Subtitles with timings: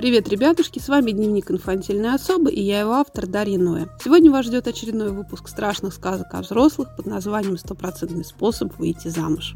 [0.00, 3.86] Привет, ребятушки, с вами Дневник инфантильной особы и я его автор Дарья Ноя.
[4.02, 9.54] Сегодня вас ждет очередной выпуск страшных сказок о взрослых под названием «Стопроцентный способ выйти замуж».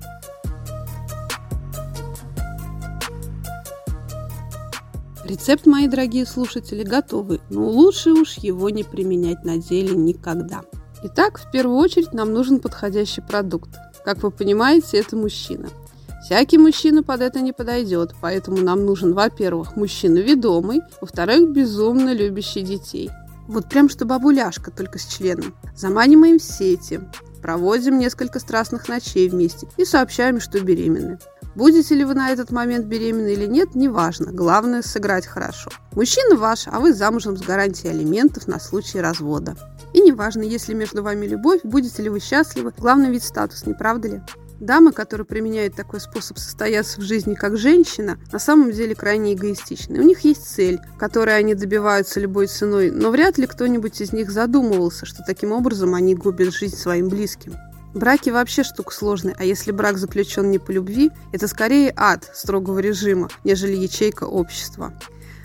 [5.25, 10.61] Рецепт, мои дорогие слушатели, готовый, но лучше уж его не применять на деле никогда.
[11.05, 13.71] Итак, в первую очередь нам нужен подходящий продукт.
[14.05, 15.71] Как вы понимаете, это мужчина–
[16.25, 22.63] Всякий мужчина под это не подойдет, поэтому нам нужен, во-первых, мужчина ведомый, во-вторых, безумно любящий
[22.63, 23.11] детей.
[23.47, 25.55] Вот прям что бабуляшка, только с членом.
[25.77, 27.01] Заманиваем в сети,
[27.43, 31.19] проводим несколько страстных ночей вместе и сообщаем, что беременны.
[31.55, 34.33] Будете ли вы на этот момент беременны или нет, неважно.
[34.33, 35.71] Главное– сыграть хорошо.
[35.93, 39.57] Мужчина ваш, а вы замужем с гарантией алиментов на случай развода.
[39.93, 44.09] И неважно, если между вами любовь, будете ли вы счастливы, главный вид статус, не правда
[44.09, 44.23] ли?
[44.65, 50.01] Дамы, которые применяют такой способ состояться в жизни, как женщина, на самом деле крайне эгоистичны.
[50.01, 54.31] У них есть цель, которой они добиваются любой ценой, но вряд ли кто-нибудь из них
[54.31, 57.53] задумывался, что таким образом они губят жизнь своим близким.
[57.93, 62.79] Браки вообще штука сложная, а если брак заключен не по любви, это скорее ад строгого
[62.79, 64.95] режима, нежели ячейка общества.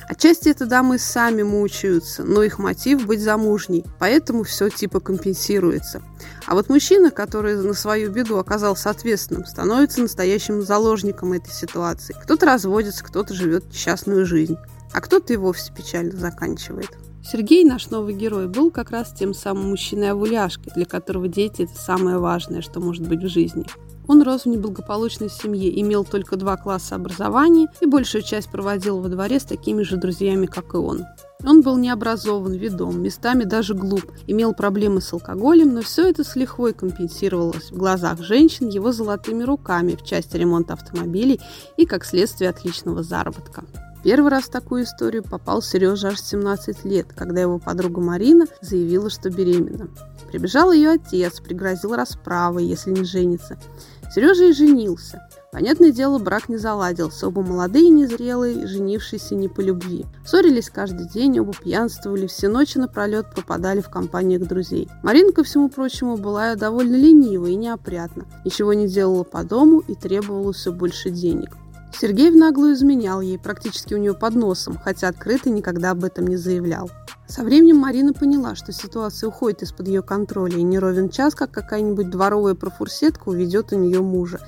[0.10, 6.02] Отчасти это дамы сами мучаются, но их мотив быть замужней, поэтому все типа компенсируется.
[6.48, 12.16] А вот мужчина, который на свою беду оказался ответственным, становится настоящим заложником этой ситуации.
[12.24, 14.58] Кто-то разводится, кто-то живет несчастную жизнь,
[14.94, 16.90] а кто-то и вовсе печально заканчивает.
[17.24, 22.18] Сергей, наш новый герой, был как раз тем самым мужчиной-овуляшкой, для которого дети– это самое
[22.18, 23.68] важное, что может быть в жизни.
[24.10, 29.08] Он рос в неблагополучной семье, имел только два класса образования и большую часть проводил во
[29.08, 31.06] дворе с такими же друзьями, как и он.
[31.46, 36.36] Он был необразован, ведом, местами даже глуп, имел проблемы с алкоголем, но все это с
[36.36, 41.40] лихвой компенсировалось в глазах женщин его золотыми руками в части ремонта автомобилей
[41.78, 43.64] и, как следствие, отличного заработка.
[44.04, 49.10] Первый раз в такую историю попал Сережа аж 17 лет, когда его подруга Марина заявила,
[49.10, 49.90] что беременна.
[50.32, 53.60] Прибежал ее отец, пригрозил расправой, если не женится.
[54.14, 55.22] Сережа и женился.
[55.52, 57.28] Понятное дело, брак не заладился.
[57.28, 60.06] Оба молодые, незрелые, женившиеся не по любви.
[60.26, 64.88] Ссорились каждый день, оба пьянствовали, все ночи напролет пропадали в компаниях друзей.
[65.04, 68.26] Марина, ко всему прочему, была довольно ленива и неопрятна.
[68.46, 71.56] Ничего не делала по дому и требовала все больше денег.
[71.92, 76.28] Сергей в наглую изменял ей, практически у нее под носом, хотя открыто никогда об этом
[76.28, 76.90] не заявлял.
[77.30, 81.52] Со временем Марина поняла, что ситуация уходит из-под ее контроля, и не ровен час, как
[81.52, 84.40] какая-нибудь дворовая профурсетка уведет у нее мужа.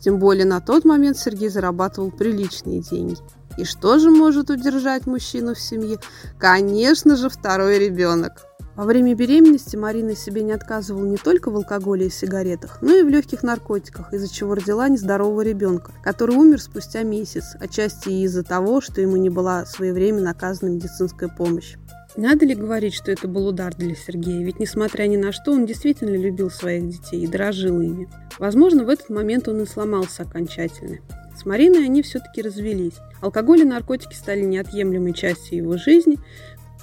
[0.00, 3.16] Тем более на тот момент Сергей зарабатывал приличные деньги.
[3.56, 5.98] И что же может удержать мужчину в семье?
[6.38, 8.44] Конечно же, второй ребенок.
[8.74, 13.02] Во время беременности Марина себе не отказывала не только в алкоголе и сигаретах, но и
[13.02, 18.82] в легких наркотиках, из-за чего родила нездорового ребенка, который умер спустя месяц, отчасти из-за того,
[18.82, 21.76] что ему не была своевременно оказана медицинская помощь.
[22.16, 24.42] Надо ли говорить, что это был удар для Сергея?
[24.42, 28.08] Ведь, несмотря ни на что, он действительно любил своих детей и дорожил ими.
[28.38, 30.98] Возможно, в этот момент он и сломался окончательно.
[31.36, 32.94] С Мариной они все-таки развелись.
[33.20, 36.18] Алкоголь и наркотики стали неотъемлемой частью его жизни,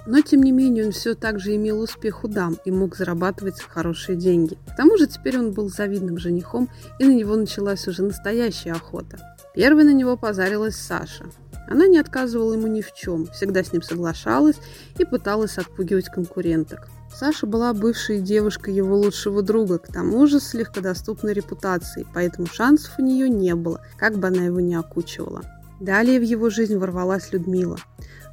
[0.05, 3.59] но, тем не менее, он все так же имел успех у дам и мог зарабатывать
[3.61, 4.57] хорошие деньги.
[4.67, 6.69] К тому же теперь он был завидным женихом,
[6.99, 9.17] и на него началась уже настоящая охота.
[9.55, 11.25] Первой на него позарилась Саша.
[11.67, 14.57] Она не отказывала ему ни в чем, всегда с ним соглашалась
[14.97, 16.89] и пыталась отпугивать конкуренток.
[17.15, 22.93] Саша была бывшей девушкой его лучшего друга, к тому же с легкодоступной репутацией, поэтому шансов
[22.97, 25.41] у нее не было, как бы она его не окучивала.
[25.79, 27.77] Далее в его жизнь ворвалась Людмила.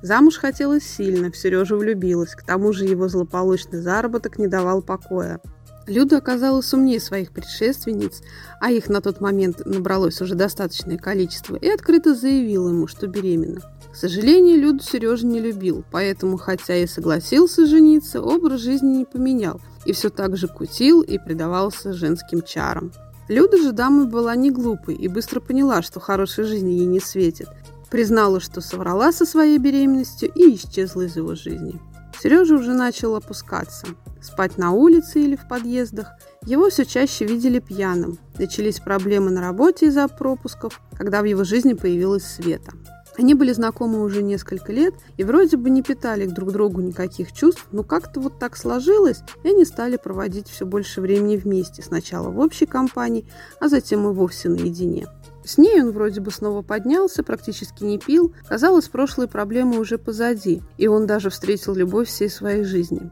[0.03, 5.41] Замуж хотелось сильно, в Сережу влюбилась, к тому же его злополучный заработок не давал покоя.
[5.91, 8.23] Люда оказалась умнее своих предшественниц,
[8.61, 13.61] а их на тот момент набралось уже достаточное количество, и открыто заявила ему, что беременна.
[13.93, 19.61] К сожалению, Люду Сережа не любил, поэтому, хотя и согласился жениться, образ жизни не поменял
[19.84, 22.93] и все так же кутил и предавался женским чарам.
[23.27, 27.49] Люда же дама была не глупой и быстро поняла, что хорошей жизни ей не светит,
[27.91, 31.81] признала, что соврала со своей беременностью и исчезла из его жизни.
[32.22, 33.87] Сережа уже начал опускаться,
[34.20, 36.12] спать на улице или в подъездах.
[36.44, 38.19] Его все чаще видели пьяным.
[38.38, 42.72] Начались проблемы на работе из-за пропусков, когда в его жизни появилась Света.
[43.19, 47.67] Они были знакомы уже несколько лет и вроде бы не питали друг другу никаких чувств,
[47.73, 52.39] но как-то вот так сложилось, и они стали проводить все больше времени вместе, сначала в
[52.39, 53.27] общей компании,
[53.61, 55.07] а затем и вовсе наедине.
[55.45, 58.35] С ней он вроде бы снова поднялся, практически не пил.
[58.47, 63.11] Казалось, прошлые проблемы уже позади, и он даже встретил любовь всей своей жизни.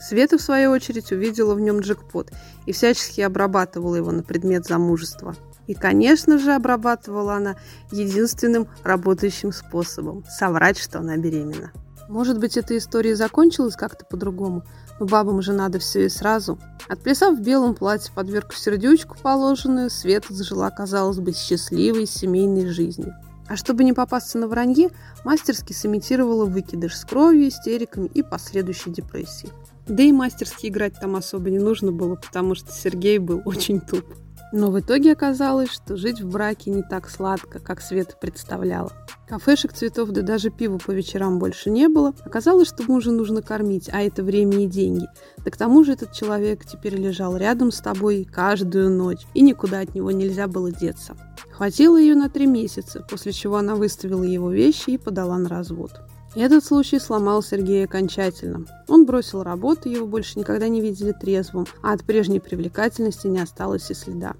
[0.00, 2.30] Света, в свою очередь, увидела в нем джекпот
[2.66, 5.34] и всячески обрабатывала его на предмет замужества.
[5.68, 7.56] И, конечно же, обрабатывала она
[7.92, 11.72] единственным работающим способом– соврать, что она беременна.
[12.08, 14.64] Может быть, эта история закончилась как-то по-другому,
[14.98, 16.58] но бабам же надо все и сразу.
[16.88, 23.14] Отплясав в белом платье подверку сердючку положенную, Света зажила, казалось бы, счастливой семейной жизнью.
[23.46, 24.88] А чтобы не попасться на вранье,
[25.22, 29.52] мастерски сымитировала выкидыш с кровью, истериками и последующей депрессией.
[29.86, 34.06] Да и мастерски играть там особо не нужно было, потому что Сергей был очень туп.
[34.52, 38.92] Но в итоге оказалось, что жить в браке не так сладко, как Света представляла.
[39.28, 42.14] Кафешек, цветов, да даже пива по вечерам больше не было.
[42.24, 45.06] Оказалось, что мужа нужно кормить, а это время и деньги.
[45.38, 49.80] Да к тому же этот человек теперь лежал рядом с тобой каждую ночь, и никуда
[49.80, 51.14] от него нельзя было деться.
[51.58, 55.90] Хватило ее на три месяца, после чего она выставила его вещи и подала на развод.
[56.36, 58.64] Этот случай сломал Сергея окончательно.
[58.86, 63.90] Он бросил работу, его больше никогда не видели трезвым, а от прежней привлекательности не осталось
[63.90, 64.36] и следа.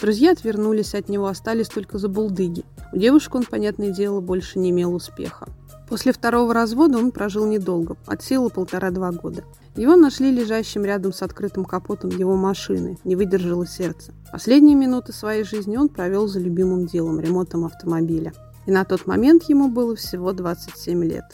[0.00, 2.64] Друзья отвернулись от него, остались только за булдыги.
[2.94, 5.48] У девушек он, понятное дело, больше не имел успеха.
[5.86, 9.44] После второго развода он прожил недолго, от силы полтора-два года.
[9.78, 14.12] Его нашли лежащим рядом с открытым капотом его машины, не выдержало сердце.
[14.30, 18.34] Последние минуты своей жизни он провел за любимым делом– ремонтом автомобиля
[18.68, 21.24] и на тот момент ему было всего 27 лет.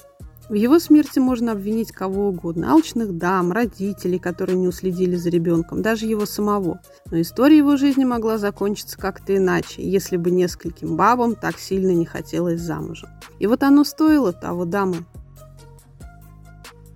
[0.48, 5.82] В его смерти можно обвинить кого угодно– алчных дам, родителей, которые не уследили за ребенком,
[5.82, 6.80] даже его самого.
[7.10, 12.06] Но история его жизни могла закончиться как-то иначе, если бы нескольким бабам так сильно не
[12.06, 13.08] хотелось замужем.
[13.40, 14.98] И вот оно стоило того дамы.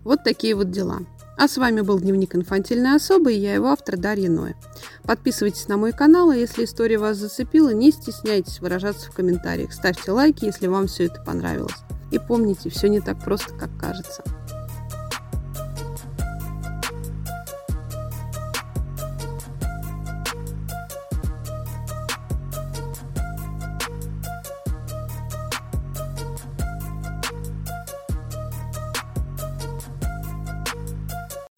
[0.05, 1.01] Вот такие вот дела.
[1.39, 4.57] А с вами был Дневник инфантильной особы и я его автор Дарья Ноя.
[5.05, 9.73] Подписывайтесь на мой канал, а если история вас зацепила, не стесняйтесь выражаться в комментариях.
[9.73, 11.77] Ставьте лайки, если вам все это понравилось.
[12.11, 14.25] И помните, все не так просто, как кажется.